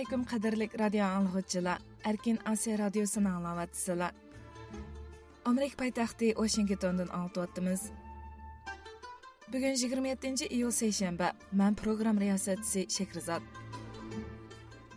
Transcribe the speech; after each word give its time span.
alaykum 0.00 0.22
qadrli 0.24 0.66
radio 0.80 1.04
anglg'uvchilar 1.04 1.80
erkin 2.08 2.38
osiyo 2.50 2.76
radiosini 2.80 3.28
anglayapsizlar 3.28 4.12
amerika 5.50 5.76
poytaxti 5.80 6.30
washingtondan 6.38 7.10
anglatyapmiz 7.18 7.82
bugun 9.52 9.76
27 9.76 10.46
iyul 10.56 10.72
seshanba. 10.72 11.32
Man 11.52 11.74
program 11.74 12.18
riyosatchisi 12.22 12.86
shekrizod. 12.96 13.42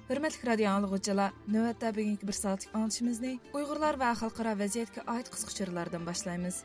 Hurmatli 0.07 0.47
radio 0.51 0.69
anglg'uvchilar 0.75 1.35
navbatda 1.55 1.91
bugungi 1.97 2.29
bir 2.29 2.39
soatlik 2.39 2.71
anglishimizni 2.79 3.33
uyg'urlar 3.59 3.99
va 4.03 4.13
xalqaro 4.21 4.55
vaziyatga 4.63 5.03
oid 5.15 5.33
qisqachalardan 5.33 6.07
boshlaymiz. 6.11 6.63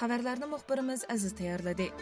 Xabarlarni 0.00 0.50
muxbirimiz 0.54 1.04
aziz 1.16 1.36
tayyorladi. 1.42 1.92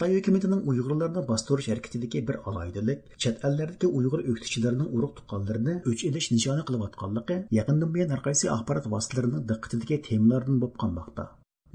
Қытай 0.00 0.16
үкіметінің 0.16 0.60
ұйғырларны 0.72 1.22
бастырыш 1.28 1.66
әрекетіндегі 1.74 2.20
бір 2.30 2.38
алайдылық, 2.48 3.02
чәт 3.20 3.42
әллердегі 3.44 3.90
ұйғыр 3.98 4.22
өктішілерінің 4.32 4.86
ұрық 4.96 5.12
тұққанларını 5.18 5.74
өч 5.92 6.04
еліш 6.08 6.30
нишаны 6.32 6.64
қылып 6.70 6.86
атқанлығы, 6.86 7.36
яқындың 7.58 7.92
бейін 7.98 8.14
әрқайсы 8.16 8.48
ақпарат 8.54 8.88
васыларының 8.94 9.44
диққатидегі 9.50 10.00
темалардан 10.08 10.62
болып 10.64 10.80
қанмақта. 10.80 11.26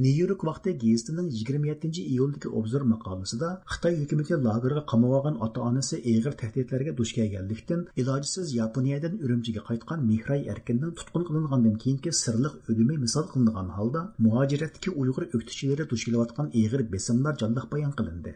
Nyu-York 0.03 0.41
vaqti 0.43 0.71
gazetining 0.79 1.27
27 1.31 2.01
iyuldagi 2.13 2.49
obzor 2.59 2.83
maqolasida 2.93 3.49
Xitoy 3.73 3.93
hukumati 3.99 4.38
lagerga 4.47 4.81
qamab 4.91 5.13
olgan 5.17 5.38
ota-onasi 5.45 5.99
og'ir 6.13 6.35
tahdidlarga 6.41 6.93
duch 6.97 7.13
kelganlikdan 7.17 7.85
ilojisiz 8.03 8.51
Yaponiyadan 8.57 9.16
Urumchiga 9.27 9.63
qaytgan 9.69 10.03
Mehray 10.09 10.43
Erkinning 10.53 10.91
tutqun 11.01 11.23
qilingandan 11.29 11.77
keyingi 11.83 12.13
sirliq 12.23 12.57
o'limi 12.73 12.97
misol 13.05 13.29
qilingan 13.35 13.69
holda 13.77 14.01
muhojiratdagi 14.25 14.97
Uyg'ur 15.03 15.27
o'qituvchilari 15.29 15.88
duch 15.93 16.03
kelayotgan 16.09 16.51
og'ir 16.63 16.85
besimlar 16.97 17.39
jonliq 17.45 17.71
bayon 17.75 17.95
qilindi. 18.01 18.35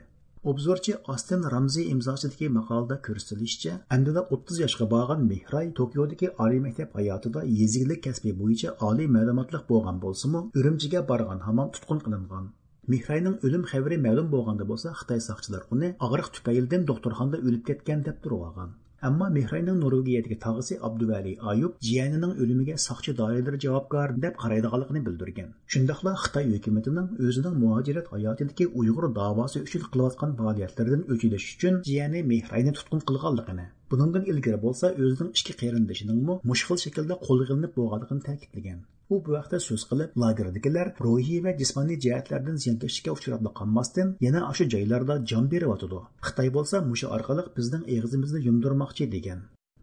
Obzorchi 0.50 0.94
Astin 1.14 1.44
Ramzi 1.53 1.83
imzosidagi 1.94 2.47
maqolada 2.53 2.95
ko'rsatilishicha, 3.08 3.73
andida 3.95 4.22
30 4.38 4.61
yoshga 4.64 4.88
borgan 4.94 5.28
Mehray 5.31 5.67
Tokiodagi 5.80 6.30
oliy 6.45 6.61
maktab 6.64 6.95
hayotida 7.00 7.44
yeziglik 7.59 8.02
kasbi 8.08 8.33
bo'yicha 8.39 8.73
oliy 8.89 9.11
ma'lumotliq 9.17 9.67
bo'lgan 9.72 10.02
bo'lsa-mu, 10.05 10.42
Urumchiga 10.61 11.03
borgan 11.11 11.45
hamon 11.47 11.70
tutqun 11.75 12.02
qilingan. 12.05 12.50
Mehrayning 12.94 13.36
o'lim 13.50 13.70
xabari 13.72 14.02
ma'lum 14.08 14.33
bo'lganda 14.36 14.70
bo'lsa, 14.72 14.97
Xitoy 15.02 15.22
soqchilar 15.30 15.67
uni 15.77 15.94
og'riq 16.08 16.33
tufaylidan 16.39 16.89
doktorxonada 16.94 17.45
o'lib 17.47 17.64
ketgan 17.72 18.05
deb 18.08 18.23
turib 18.23 18.47
olgan. 18.50 18.72
Ammo 19.02 19.30
Mehrayning 19.30 19.78
Norvegiyadagi 19.80 20.36
tog'isi 20.45 20.75
Abduvali 20.88 21.33
Ayub 21.52 21.75
jiyanining 21.88 22.33
o'limiga 22.45 22.73
soqchi 22.86 23.14
doiralari 23.19 23.59
javobgar 23.66 24.16
deb 24.25 24.36
qaraydiganligini 24.42 25.02
bildirgan. 25.05 25.53
Shundaqla 25.75 26.14
Xitoy 26.23 26.50
hukumatining 26.55 27.08
o'zining 27.30 27.55
muhojirat 27.61 28.11
hayotidagi 28.16 28.67
Uyg'ur 28.81 29.08
da'vosi 29.20 29.64
uchun 29.70 29.88
qilayotgan 29.94 30.36
faoliyatlaridan 30.42 31.08
o'chilish 31.16 31.47
uchun 31.55 31.81
jiyani 31.89 32.27
Mehrayni 32.33 32.77
tutqun 32.82 33.08
qilganligini, 33.10 33.71
buningdan 33.92 34.32
ilgari 34.36 34.64
bo'lsa 34.67 34.95
o'zining 35.02 35.33
ichki 35.37 35.60
qarindoshining 35.64 36.23
mushkil 36.54 36.86
shaklda 36.87 37.23
qo'lga 37.27 37.54
olinib 37.55 37.77
bo'lganligini 37.81 38.26
ta'kidlagan. 38.31 38.80
U 39.14 39.20
bu 39.25 39.36
vaqtda 39.36 39.59
so'z 39.67 39.83
qilib 39.92 40.17
lagerdagilar 40.23 40.87
ruhiy 41.05 41.39
va 41.45 41.53
jismoniy 41.61 42.02
jihatlardan 42.05 42.58
ziyonkashlikka 42.64 43.15
uchrab 43.17 43.47
qolmasdan 43.59 44.15
yana 44.25 44.42
o'sha 44.49 44.71
joylarda 44.73 45.15
jon 45.31 45.53
beryotidi 45.53 46.02
xitoy 46.27 46.49
bo'lsa 46.58 46.83
musha 46.89 47.14
orqali 47.19 47.48
bizning 47.58 47.87
eg'izimizni 47.95 48.45
yumdirmoqchi 48.48 49.11
degan. 49.15 49.42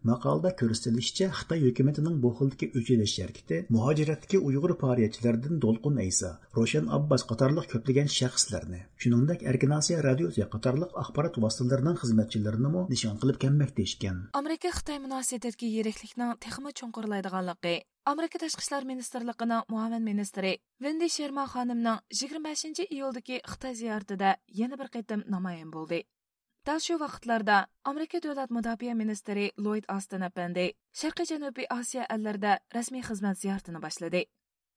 Maqolada 0.09 0.51
ko'rsatilishicha 0.59 1.27
xitoy 1.39 1.59
hukumatining 1.67 2.15
bu 2.23 2.29
xildagi 2.37 2.67
o'chilish 2.79 3.15
harakati 3.23 3.57
muhojiratdagi 3.75 4.41
uyg'ur 4.49 4.73
faoliyatchilaridan 4.83 5.59
do'lqin 5.65 5.99
aysa 6.05 6.29
roshan 6.57 6.85
abbos 6.97 7.27
qatorliq 7.31 7.67
ko'plagan 7.73 8.09
shaxslarni 8.19 8.81
shuningdek 9.03 9.45
erkinasiya 9.51 9.99
radiosi 10.09 10.47
qatorliq 10.55 10.97
axborot 11.03 11.41
vositalarining 11.45 11.99
xizmatchilarini 12.03 12.85
nishon 12.93 13.21
qilib 13.21 13.37
kelmoqda 13.43 13.87
ekan 13.89 14.17
amerika 14.41 14.73
xitoy 14.79 14.97
munosabatidagi 15.05 15.75
yiriklikning 15.75 16.33
texmi 16.47 16.71
chunqurlaydiganligi 16.79 17.75
amerika 18.13 18.37
tashqi 18.43 18.63
ishlar 18.63 18.83
ministrligining 18.91 19.63
muavin 19.73 20.03
ministri 20.09 20.51
vendi 20.85 21.07
sherman 21.15 21.47
xonimning 21.53 21.99
25 22.21 22.85
iyuldagi 22.97 23.41
xitoy 23.51 23.73
ziyoratida 23.81 24.29
yana 24.59 24.79
bir 24.81 24.89
qaytim 24.95 25.25
namoyon 25.33 25.73
bo'ldi. 25.75 25.99
Дәл 26.67 26.81
шу 26.83 26.97
вақытларда 26.99 27.57
Америка 27.87 28.19
дәүләт 28.19 28.49
мөдафиә 28.51 28.91
министры 28.99 29.43
Ллойд 29.55 29.85
Астон 29.87 30.25
әпәнди 30.27 30.65
Шәрқи 30.99 31.23
Җәнүби 31.29 31.63
Азия 31.71 32.03
әлләрдә 32.11 32.57
рәсми 32.75 32.99
хезмәт 33.07 33.37
зияртын 33.39 33.77
башлады. 33.79 34.25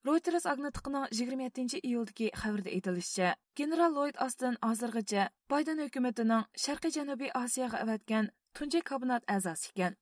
Reuters 0.06 0.44
агентлыгының 0.46 1.08
27 1.10 1.80
июльдәге 1.80 2.28
хәбәрдә 2.30 2.70
әйтелүчә, 2.76 3.32
генерал 3.58 3.96
Ллойд 3.96 4.20
Астон 4.22 4.54
азыргыча 4.62 5.24
Байден 5.50 5.82
хөкүмәтенең 5.82 6.44
Шәрқи 6.54 6.92
Җәнүби 6.94 7.32
Азияга 7.34 7.80
әвәткән 7.82 8.30
тунҗи 8.54 8.84
кабинет 8.86 9.26
әгъзасы 9.26 9.72
икән. 9.72 9.96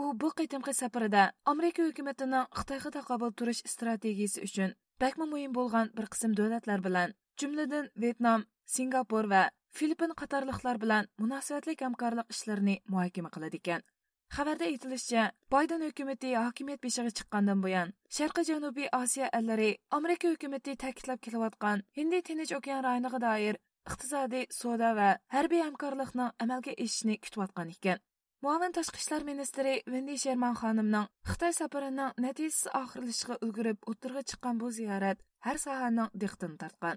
У 0.00 0.14
бу 0.16 0.30
кытымкы 0.32 0.72
сәфәрдә 0.72 1.26
Америка 1.44 1.84
хөкүмәтенең 1.84 2.48
Хитайга 2.56 2.94
тақабул 2.96 3.36
турыш 3.36 3.60
стратегиясе 3.68 4.48
өчен 4.48 4.72
бәкме 4.96 5.28
мөһим 5.28 5.52
булган 5.52 5.92
бер 5.92 6.08
кысым 6.08 6.32
дәүләтләр 6.40 6.80
белән, 6.80 7.12
җөмледән 7.36 7.92
Вьетнам, 8.00 8.48
Сингапур 8.64 9.28
ва 9.28 9.50
Filippin 9.76 10.12
qatorliqlar 10.20 10.76
bilan 10.82 11.06
munosabatli 11.18 11.74
hamkorlik 11.80 12.28
ishlarini 12.34 12.74
muhokama 12.92 13.30
qiladi 13.34 13.58
ekan. 13.62 13.80
Xabarda 14.36 14.64
aytilishicha, 14.70 15.22
Bayden 15.52 15.82
hukumatı 15.86 16.28
hokimiyat 16.44 16.82
beshiga 16.84 17.10
chiqqandan 17.18 17.62
buyon 17.64 17.88
Sharqiy 18.16 18.44
Janubiy 18.50 18.88
Osiyo 19.00 19.26
allari 19.38 19.70
Amerika 19.90 20.28
hukumatı 20.28 20.76
ta'kidlab 20.82 21.18
kelayotgan 21.26 21.82
Hindiy 21.96 22.22
Tinch 22.22 22.52
okean 22.58 22.84
rayoniga 22.84 23.20
doir 23.26 23.56
iqtisodiy, 23.90 24.44
savdo 24.50 24.90
va 24.98 25.08
harbiy 25.34 25.62
hamkorlikning 25.66 26.30
amalga 26.44 26.72
oshishini 26.84 27.16
kutayotgan 27.24 27.72
ekan. 27.74 27.98
Muavin 28.42 28.72
tashqi 28.76 28.98
ishlar 29.02 29.22
ministri 29.30 29.72
Vendi 29.92 30.18
Sherman 30.24 30.54
xonimning 30.60 31.10
Xitoy 31.30 31.52
safarining 31.58 32.14
natijasi 32.24 32.70
oxirlashiga 32.82 33.40
ulgurib 33.44 33.78
o'tirg'i 33.90 34.22
chiqqan 34.30 34.62
bu 34.62 34.70
ziyorat 34.78 35.18
har 35.46 35.58
sohaning 35.64 36.08
diqqatini 36.20 36.58
tortgan. 36.62 36.96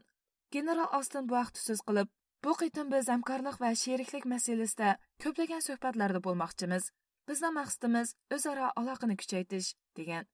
General 0.55 0.87
Ostin 0.99 1.27
bu 1.27 1.33
vaqt 1.35 1.57
so'z 1.59 1.81
qilib, 1.87 2.07
Bu 2.43 2.53
qitim 2.61 2.91
biz 2.93 3.09
hamkorlik 3.13 3.57
va 3.63 3.73
sheriklik 3.83 4.25
masalasida 4.33 4.95
ko'plagan 5.23 5.61
suhbatlarda 5.67 6.19
bo'lmoqchimiz. 6.27 6.89
Bizning 7.29 7.55
maqsadimiz 7.59 8.15
o'zaro 8.35 8.67
aloqani 8.81 9.15
kuchaytirish 9.21 9.71
degan. 9.99 10.27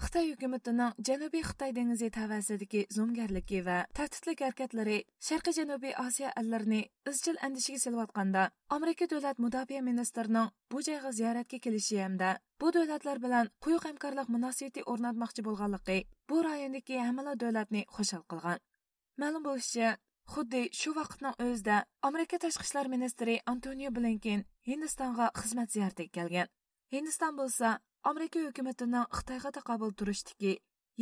Xitoy 0.00 0.30
hukumatining 0.32 0.94
Janubiy 1.08 1.42
Xitoy 1.48 1.72
dengizi 1.78 2.08
tavasidagi 2.16 2.80
zo'mgarligi 2.96 3.58
va 3.66 3.76
tahdidlik 3.98 4.42
harakatlari 4.44 4.96
Sharqiy 5.28 5.56
Janubiy 5.58 5.92
Osiyo 6.04 6.30
allarini 6.40 6.80
izchil 7.10 7.36
andishiga 7.48 7.80
selayotganda 7.84 8.46
Amerika 8.76 9.10
davlat 9.12 9.42
mudofaa 9.44 9.82
ministrining 9.90 10.48
bu 10.72 10.82
joyga 10.88 11.12
ziyoratga 11.18 11.58
kelishi 11.66 12.00
hamda 12.04 12.30
bu 12.60 12.72
davlatlar 12.78 13.20
bilan 13.24 13.52
quyuq 13.66 13.84
hamkorlik 13.90 14.32
munosabati 14.36 14.86
o'rnatmoqchi 14.92 15.44
bo'lganligi 15.48 15.98
bu 16.30 16.42
rayondagi 16.48 17.02
hamma 17.06 17.36
davlatni 17.44 17.84
xushal 17.96 18.24
qilgan. 18.30 18.58
Ma'lum 19.20 19.44
bo'lishicha, 19.48 19.98
Xuddi 20.30 20.68
shu 20.78 20.92
vaqtning 20.94 21.40
o'zida 21.42 21.76
Amerika 22.08 22.38
tashqi 22.42 22.62
ishlar 22.66 22.88
ministri 22.90 23.32
Antonio 23.52 23.90
Blinken 23.94 24.44
Hindistonga 24.68 25.26
xizmat 25.38 25.72
ziyoratiga 25.74 26.12
kelgan. 26.18 26.50
Hindiston 26.94 27.34
bo'lsa, 27.40 27.70
Amerika 28.10 28.42
hukumatining 28.44 29.08
Xitoyga 29.16 29.50
taqobil 29.56 29.90
turishdiki 30.02 30.52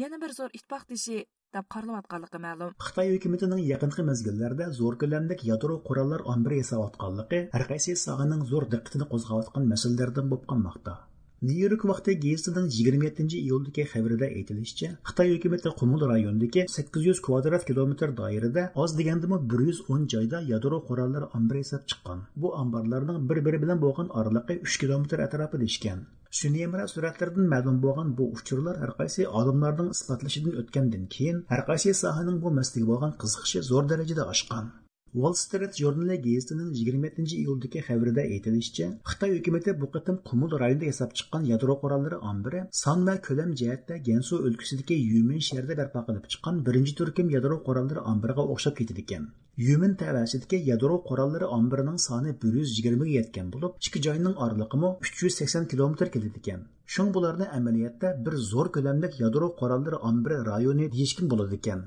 yana 0.03 0.21
bir 0.23 0.33
zo'r 0.39 0.55
ittifoqdoshi 0.59 1.19
deb 1.59 1.69
qaralayotganligi 1.75 2.41
ma'lum. 2.47 2.73
Xitoy 2.87 3.13
hukumatining 3.17 3.61
yaqinqi 3.73 4.07
mezgillarda 4.11 4.71
zo'r 4.81 4.97
ko'lamdagi 5.05 5.53
yadro 5.53 5.77
qurollar 5.91 6.25
ombiri 6.37 6.63
yasayotganligi 6.63 7.43
har 7.59 7.69
qaysi 7.75 7.99
sohaning 8.07 8.49
zo'r 8.55 8.71
diqqatini 8.77 9.13
qo'zg'ayotgan 9.13 9.69
masalalardan 9.75 10.33
bo'lib 10.33 10.49
qolmoqda. 10.55 10.97
Nyu-York 11.41 11.85
vaqti 11.89 12.13
gazetining 12.23 12.65
27 12.77 13.37
iyuldagi 13.41 13.83
xabarida 13.91 14.27
aytilishicha, 14.39 14.89
Xitoy 15.09 15.29
hukumati 15.35 15.71
Qumul 15.81 16.01
rayonidagi 16.11 16.65
800 16.77 17.21
kvadrat 17.27 17.67
kilometr 17.69 18.15
doirada 18.21 18.65
oz 18.85 18.97
degandimi 19.01 19.39
110 19.53 20.09
joyda 20.15 20.41
yadro 20.49 20.81
qurollar 20.89 21.29
ombiri 21.39 21.63
yasab 21.63 21.85
chiqqan. 21.93 22.25
Bu 22.43 22.51
omborlarning 22.63 23.29
bir-biri 23.31 23.63
bilan 23.67 23.79
bo'lgan 23.85 24.11
oraliqi 24.23 24.59
3 24.73 24.81
kilometr 24.83 25.23
atrofida 25.27 25.71
ishgan. 25.71 26.03
Suniyamra 26.41 26.89
suratlardan 26.95 27.47
ma'lum 27.55 27.79
bo'lgan 27.87 28.13
bu 28.19 28.29
uchurlar 28.41 28.83
har 28.83 28.93
qaysi 28.99 29.29
olimlarning 29.43 29.95
isbotlashidan 29.97 30.59
o'tgandan 30.65 31.07
keyin 31.15 31.41
har 31.55 31.63
qaysi 31.71 31.95
sohaning 32.03 32.43
bu 32.45 32.55
masliga 32.61 32.93
bo'lgan 32.93 33.17
qiziqishi 33.23 33.67
zo'r 33.71 33.91
darajada 33.95 34.31
oshgan. 34.35 34.75
Wall 35.15 35.33
Street 35.33 35.75
jurnali 35.81 36.17
gazetining 36.21 36.73
27 36.79 37.33
iyuldagi 37.37 37.81
xabarida 37.87 38.21
aytilishicha, 38.21 38.87
Xitoy 39.11 39.31
hukumati 39.39 39.73
bu 39.81 39.87
qatim 39.95 40.17
Qumul 40.29 40.51
rayonida 40.63 40.85
yasab 40.91 41.15
chiqqan 41.19 41.47
yadro 41.51 41.77
qurollari 41.83 42.19
ombiri 42.31 42.61
son 42.83 43.07
va 43.07 43.15
ko'lam 43.29 43.55
jihatda 43.61 43.97
Gansu 44.09 44.41
o'lkasidagi 44.49 44.99
Yumin 45.13 45.41
shahrida 45.49 45.77
barpo 45.81 46.03
qilib 46.09 46.25
chiqqan 46.33 46.61
birinchi 46.67 46.95
turkum 46.99 47.31
yadro 47.37 47.57
qurollari 47.69 48.05
ombiriga 48.13 48.45
o'xshab 48.55 48.75
ketadi 48.81 49.05
ekan. 49.07 49.25
Yumin 49.69 49.95
tavasidagi 50.03 50.59
yadro 50.71 50.99
qurollari 51.09 51.47
ombirining 51.59 51.99
soni 52.09 52.35
120 52.45 52.99
ga 53.05 53.09
yetgan 53.19 53.47
bo'lib, 53.55 53.79
ikki 53.87 54.03
joyning 54.09 54.35
oraliqimi 54.47 54.91
380 55.11 55.71
kilometr 55.73 56.13
keladi 56.17 56.43
ekan. 56.43 56.67
Shung 56.95 57.15
bularni 57.17 57.47
amaliyotda 57.61 58.13
bir 58.27 58.35
zo'r 58.51 58.69
ko'lamlik 58.77 59.23
yadro 59.25 59.55
qurollari 59.63 60.03
ombiri 60.11 60.39
rayoni 60.51 60.93
deyishkin 60.97 61.33
bo'ladi 61.33 61.59
ekan. 61.63 61.83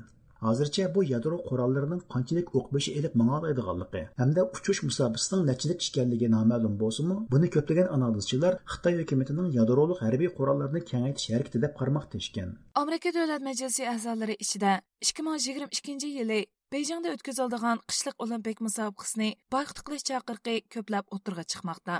Hozircha 0.47 0.85
bu 0.95 1.03
yadro 1.13 1.37
qurollarining 1.49 2.01
qanchalik 2.13 2.47
o'qbishi 2.59 2.91
ilib 2.99 3.13
mangoladiganligi 3.21 4.03
hamda 4.21 4.41
uchish 4.57 4.81
musobisining 4.87 5.43
nachilik 5.51 5.79
ekanligi 5.89 6.31
noma'lum 6.35 6.77
bo'lsinmi 6.83 7.17
buni 7.33 7.51
ko'plagan 7.55 7.91
analizchilar 7.97 8.53
xitoy 8.73 8.95
hukumatining 9.01 9.51
yadroliq 9.59 9.99
harbiy 10.05 10.31
qurollarini 10.39 10.81
kengaytirish 10.91 11.33
harakati 11.35 11.63
deb 11.65 11.73
qaramoqda 11.79 12.23
ishgan 12.23 12.49
amerika 12.83 13.09
davlat 13.19 13.41
majlisi 13.49 13.91
a'zolari 13.93 14.35
ichida 14.45 14.71
ikki 15.05 15.21
ming 15.27 15.37
yigirma 15.47 15.69
ikkinchi 15.77 16.09
yili 16.17 16.39
bejingda 16.73 17.09
o'tkaziladigan 17.15 17.79
qishliq 17.91 18.23
olimpik 18.25 18.61
musobaqasini 18.65 19.29
boyqut 19.53 19.79
qilish 19.87 20.05
chaqiriqi 20.09 20.55
ko'plab 20.75 21.15
o'tirg'a 21.15 21.43
chiqmoqda. 21.51 21.95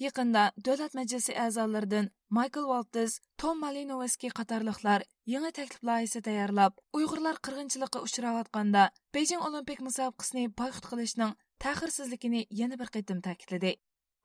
Yaqında 0.00 0.42
Dövlət 0.56 0.94
Məclisi 0.96 1.34
əzalarından 1.36 2.06
Michael 2.32 2.66
Walters, 2.70 3.18
Tom 3.36 3.58
Malinowski 3.60 4.30
qatarlıqlar 4.36 5.02
yangi 5.28 5.50
taklif 5.58 5.82
loyihasi 5.84 6.22
tayyorlab, 6.28 6.78
Uyg'urlar 6.96 7.36
qirg'inchilikqa 7.48 8.00
uchrayotganda 8.06 8.86
Beijing 9.14 9.42
Olimpik 9.48 9.82
musobaqasini 9.84 10.46
boyqut 10.60 10.88
qilishning 10.92 11.34
ta'xirsizligini 11.64 12.46
yana 12.60 12.78
bir 12.80 12.92
qatim 12.94 13.20
ta'kidladi. 13.26 13.74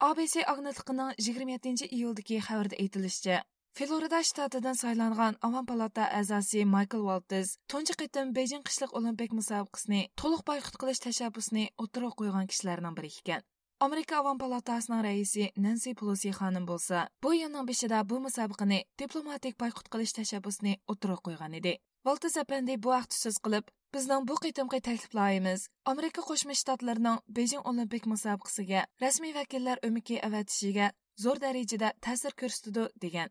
ABC 0.10 0.45
agentligining 0.54 1.12
27 1.25 1.89
iyuldagi 1.98 2.39
xabarda 2.48 2.80
aytilishicha, 2.83 3.42
Florida 3.75 4.21
shtatidan 4.24 4.80
saylangan 4.80 5.36
Avam 5.42 5.66
palata 5.66 6.06
a'zosi 6.19 6.63
Michael 6.75 7.04
Walters 7.10 7.51
tunji 7.68 7.98
qatim 8.04 8.31
Beijing 8.38 8.63
qishliq 8.69 8.95
olimpik 9.01 9.36
musobaqasini 9.39 10.01
to'liq 10.24 10.45
boyqut 10.51 10.80
qilish 10.86 11.04
tashabbusini 11.07 11.66
o'tirib 11.83 12.16
qo'ygan 12.21 12.48
kishilarning 12.54 12.95
biri 13.01 13.12
ekan. 13.19 13.44
Amerika 13.80 14.19
Avam 14.19 14.38
palatasining 14.38 15.01
raisi 15.04 15.50
Nancy 15.57 15.92
Pelosi 16.00 16.30
xonim 16.31 16.63
bo'lsa, 16.68 17.10
bu 17.24 17.33
yilning 17.36 17.68
beshida 17.68 17.98
bu 18.10 18.22
musobaqani 18.25 18.77
diplomatik 19.01 19.57
boyqut 19.60 19.89
qilish 19.92 20.13
tashabbusini 20.16 20.77
o'tira 20.94 21.18
qo'ygan 21.25 21.57
edi. 21.60 21.74
Valters 22.07 22.38
apandi 22.44 22.77
bu 22.83 22.94
vaqt 22.94 23.18
so'z 23.18 23.42
qilib, 23.48 23.68
bizning 23.94 24.24
bu 24.30 24.38
qitimqi 24.45 24.80
takliflarimiz 24.88 25.68
Amerika 25.94 26.24
Qo'shma 26.30 26.56
Shtatlarining 26.60 27.19
Beijing 27.27 27.68
Olimpik 27.72 28.07
musobaqasiga 28.13 28.86
rasmiy 29.04 29.36
vakillar 29.39 29.83
o'miki 29.88 30.21
avatishiga 30.28 30.88
zo'r 31.24 31.42
darajada 31.45 31.92
ta'sir 32.07 32.31
ko'rsatdi 32.44 32.88
degan. 33.04 33.30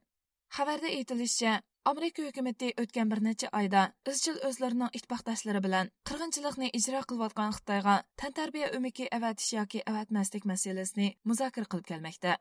Xabarda 0.57 0.93
aytilishicha, 0.99 1.53
Amerika 1.91 2.23
hukumati 2.25 2.69
o'tgan 2.81 3.11
bir 3.13 3.21
necha 3.25 3.49
oyda 3.59 3.81
izchil 4.11 4.37
o'zlarining 4.49 4.95
ittifoqdoshlari 4.99 5.61
bilan 5.65 5.91
qirg'inchilikni 6.11 6.69
ijro 6.79 7.01
qilayotgan 7.11 7.51
Xitoyga 7.57 7.97
tantarbiya 8.23 8.71
umiki 8.79 9.09
avatish 9.17 9.51
yoki 9.57 9.83
avatmaslik 9.91 10.47
masalasini 10.51 11.09
muzokara 11.33 11.69
qilib 11.75 11.87
kelmoqda. 11.91 12.37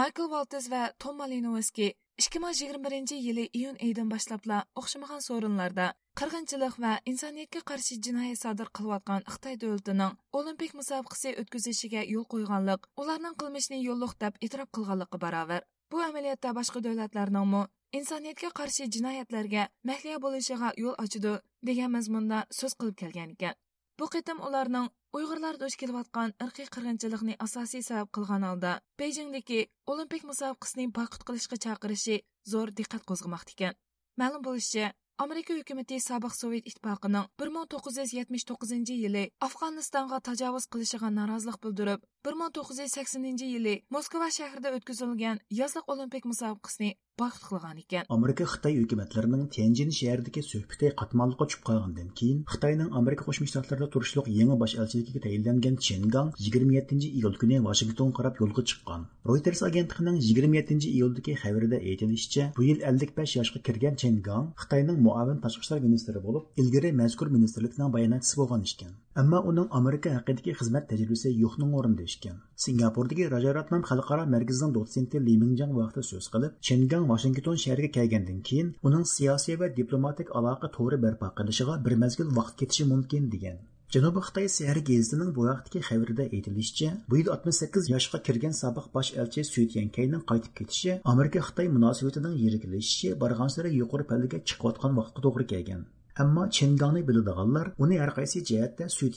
Michael 0.00 0.28
Walters 0.34 0.66
va 0.72 0.82
Tom 1.04 1.16
Malinowski 1.20 1.86
2021 2.24 3.22
yili 3.26 3.44
iyun 3.60 3.78
oyidan 3.86 4.10
boshlabla 4.12 4.58
o'xshamagan 4.82 5.24
so'rinlarda 5.28 5.86
qirg'inchilik 6.22 6.76
va 6.84 6.92
insoniyatga 7.12 7.62
qarshi 7.70 7.98
jinoyat 8.08 8.42
sodir 8.42 8.72
qilayotgan 8.80 9.24
Xitoy 9.34 9.56
davlatining 9.62 10.18
olimpik 10.40 10.74
musobaqasi 10.80 11.32
o'tkazishiga 11.44 12.04
yo'l 12.14 12.28
qo'yganlik, 12.34 12.90
ularning 13.04 13.40
qilmishni 13.44 13.80
yo'lliq 13.88 14.12
deb 14.26 14.36
e'tirof 14.44 14.68
qilganligi 14.78 15.22
barobar. 15.24 15.64
Bu 15.90 16.04
amaliyotda 16.08 16.52
boshqa 16.58 16.84
davlatlarningmi 16.84 17.62
insoniyatga 17.98 18.50
qarshi 18.58 18.86
jinoyatlarga 18.94 19.64
mahliya 19.90 20.18
bo'lishiga 20.24 20.70
yo'l 20.82 20.96
ochidi 21.04 21.34
degan 21.68 21.92
mazmunda 21.96 22.38
so'z 22.58 22.74
qilib 22.80 22.96
kelgan 23.02 23.34
ekan. 23.34 23.54
Bu 23.98 24.06
qitim 24.14 24.40
ularning 24.46 24.88
uyg'urlar 25.18 25.60
duch 25.62 25.76
kelayotgan 25.82 26.34
irqiy 26.46 26.66
qirg'inchilikni 26.74 27.36
asosiy 27.46 27.84
sabab 27.88 28.10
qilgan 28.16 28.46
holda 28.48 28.72
bejingdagi 29.02 29.60
olimpik 29.94 30.26
musobaqasini 30.30 30.86
boyqut 30.98 31.22
qilishga 31.28 31.60
chaqirishi 31.64 32.16
zo'r 32.52 32.74
diqqat 32.80 33.06
qo'zg'amoqda 33.10 33.54
ekan. 33.56 33.78
Ma'lum 34.20 34.42
bo'lishicha 34.48 34.90
Amerika 35.24 35.54
hukumati 35.54 36.00
sobiq 36.08 36.34
Sovet 36.40 36.66
ittifoqining 36.70 37.26
1979 37.42 38.96
yili 39.04 39.24
Afg'onistonga 39.46 40.18
tajovuz 40.28 40.66
qilishiga 40.72 41.10
norozilik 41.18 41.60
bildirib, 41.64 42.00
1980 42.24 43.44
yili 43.44 43.72
Moskva 43.94 44.30
shahrida 44.36 44.70
o'tkazilgan 44.76 45.40
yozliq 45.56 45.90
olimpik 45.94 46.24
musobaqasini 46.30 46.94
boyqut 47.20 47.42
qilgan 47.48 47.82
ekan. 47.82 48.06
Amerika 48.16 48.46
Xitoy 48.52 48.78
hukumatlarining 48.78 49.42
Tianjin 49.56 49.92
shahridagi 49.98 50.42
suhbati 50.46 50.92
qatmonliqqa 51.02 51.46
tushib 51.50 51.66
qolgandan 51.68 52.08
keyin 52.20 52.38
Xitoyning 52.54 52.96
Amerika 53.00 53.28
Qo'shma 53.28 53.50
Shtatlarida 53.50 53.90
turishliq 53.96 54.32
yangi 54.38 54.58
bosh 54.62 54.78
elchiligiga 54.80 55.24
tayinlangan 55.26 55.76
Chen 55.88 56.08
Gang 56.16 56.32
27 56.48 57.10
iyul 57.10 57.38
kuni 57.44 57.60
Washington 57.68 58.16
qarab 58.18 58.42
yo'lga 58.42 58.66
chiqqan. 58.72 59.06
Reuters 59.30 59.62
agentligining 59.68 60.18
27 60.30 60.90
iyuldagi 60.96 61.38
xabarida 61.44 61.84
aytilishicha, 61.90 62.50
bu 62.56 62.70
yil 62.70 62.84
55 62.94 63.38
yoshga 63.40 63.66
kirgan 63.68 64.00
Chen 64.04 64.22
Gang 64.28 64.52
Xitoyning 64.64 64.98
muavin 65.08 65.44
tashqi 65.44 65.66
ishlar 65.66 65.88
ministri 65.88 66.28
bo'lib, 66.28 66.52
ilgari 66.64 66.98
mazkur 67.02 67.28
ministrlikning 67.36 67.98
bayonotchisi 67.98 68.40
bo'lgan 68.42 68.70
ekan. 68.72 68.94
Ammo 69.20 69.38
uning 69.48 69.66
Amerika 69.78 70.12
haqidagi 70.12 70.52
xizmat 70.60 70.88
tajribasi 70.92 71.30
yo'qning 71.40 71.74
o'rnida 71.80 72.06
ekan. 72.14 72.40
Singapurdagi 72.62 73.28
Rajaratnam 73.34 73.84
xalqaro 73.90 74.24
markazining 74.32 74.72
dotsenti 74.76 75.20
Ли 75.26 75.34
Mingjang 75.42 75.76
vaqtida 75.76 76.02
so'z 76.08 76.26
qilib, 76.32 76.56
Chengang 76.68 77.06
Вашингтон 77.10 77.60
shahriga 77.64 77.92
kelgandan 77.98 78.40
keyin 78.48 78.72
uning 78.90 79.04
siyosiy 79.12 79.60
va 79.62 79.70
diplomatik 79.78 80.34
aloqa 80.40 80.72
to'g'ri 80.78 81.00
barpo 81.06 81.30
qilishiga 81.38 81.78
bir 81.86 81.96
mezgil 82.02 82.34
vaqt 82.40 82.58
ketishi 82.64 82.88
mumkin 82.92 83.30
degan. 83.36 83.62
Janubiy 83.94 84.26
Xitoy 84.26 84.52
sehri 84.58 84.82
gazetining 84.90 85.32
bu 85.38 85.48
vaqtdagi 85.50 85.86
xabarida 85.88 86.28
aytilishicha, 86.34 86.92
bu 87.08 87.22
yil 87.22 87.34
68 87.38 87.94
yoshga 87.94 88.24
kirgan 88.26 88.60
sobiq 88.64 88.92
bosh 88.96 89.10
elchi 89.22 89.48
Sui 89.52 89.68
Tiankayning 89.72 90.28
qaytib 90.30 90.52
ketishi 90.58 91.00
Amerika 91.16 91.48
Xitoy 91.48 91.74
munosabatining 91.76 92.34
yiriklashishi 92.44 93.18
bargan 93.26 93.58
sari 93.58 93.76
yuqori 93.80 94.12
pallaga 94.14 94.46
chiqayotgan 94.48 95.02
vaqtga 95.02 95.28
to'g'ri 95.28 95.52
kelgan. 95.54 95.84
Ammo 96.16 96.46
Chengangni 96.46 97.00
biladiganlar 97.06 97.70
uni 97.84 97.96
har 97.98 98.10
qaysi 98.16 98.40
jihatda 98.48 98.84
Sui 98.96 99.08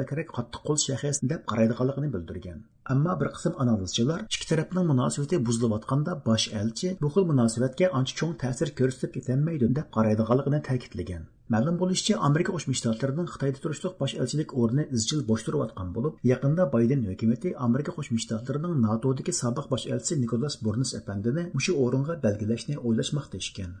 bakrak 0.00 0.28
qattiq 0.36 0.62
qo'l 0.68 0.78
shaxs 0.84 1.20
deb 1.32 1.44
qaraydiganligini 1.50 2.08
bildirgan. 2.14 2.58
Ammo 2.94 3.12
bir 3.20 3.28
qism 3.36 3.52
analizchilar 3.64 4.20
ikki 4.34 4.48
tarafning 4.52 4.86
munosabati 4.92 5.38
buzilayotganda 5.48 6.12
bosh 6.28 6.46
elchi 6.62 6.88
bu 7.02 7.08
xil 7.14 7.28
munosabatga 7.30 7.86
ancha 7.98 8.14
cho'ng 8.20 8.34
ta'sir 8.42 8.68
ko'rsatib 8.80 9.12
ketolmaydi 9.16 9.68
deb 9.78 9.86
qaraydiganligini 9.96 10.60
ta'kidlagan. 10.68 11.22
Ma'lum 11.54 11.78
bo'lishicha, 11.82 12.14
Amerika 12.28 12.50
Qo'shma 12.56 12.74
Shtatlarining 12.78 13.28
Xitoyda 13.32 13.58
turishliq 13.64 13.94
bosh 14.02 14.14
elchilik 14.22 14.56
o'rni 14.60 14.84
izchil 14.98 15.20
bo'sh 15.30 15.46
turayotgan 15.46 15.88
bo'lib, 15.96 16.18
yaqinda 16.32 16.68
Bayden 16.74 17.06
hukumati 17.10 17.54
Amerika 17.68 17.94
Qo'shma 17.96 18.18
Shtatlarining 18.24 18.74
NATOdagi 18.88 19.32
sobiq 19.42 19.66
bosh 19.72 19.86
elchisi 19.94 20.20
Nikolas 20.24 20.58
burnis 20.64 20.94
apandini 21.00 21.48
mushu 21.56 21.78
o'ringa 21.86 22.14
belgilashni 22.26 22.78
o'ylashmoqda 22.86 23.44
ekan. 23.50 23.72